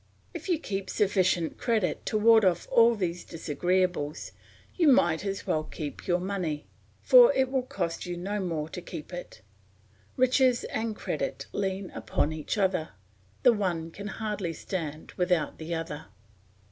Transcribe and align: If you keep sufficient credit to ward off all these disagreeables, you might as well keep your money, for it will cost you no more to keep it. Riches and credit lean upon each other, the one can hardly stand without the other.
If 0.33 0.49
you 0.49 0.57
keep 0.57 0.89
sufficient 0.89 1.59
credit 1.59 2.07
to 2.07 2.17
ward 2.17 2.43
off 2.43 2.67
all 2.71 2.95
these 2.95 3.23
disagreeables, 3.23 4.31
you 4.75 4.87
might 4.87 5.23
as 5.23 5.45
well 5.45 5.63
keep 5.63 6.07
your 6.07 6.17
money, 6.19 6.65
for 7.03 7.31
it 7.35 7.51
will 7.51 7.61
cost 7.61 8.07
you 8.07 8.17
no 8.17 8.39
more 8.39 8.67
to 8.69 8.81
keep 8.81 9.13
it. 9.13 9.43
Riches 10.17 10.63
and 10.63 10.95
credit 10.95 11.45
lean 11.51 11.91
upon 11.91 12.33
each 12.33 12.57
other, 12.57 12.93
the 13.43 13.53
one 13.53 13.91
can 13.91 14.07
hardly 14.07 14.53
stand 14.53 15.11
without 15.17 15.59
the 15.59 15.75
other. 15.75 16.07